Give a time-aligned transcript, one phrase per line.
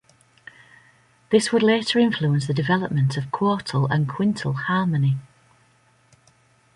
[1.29, 5.17] This would later influence the development of quartal and quintal harmony.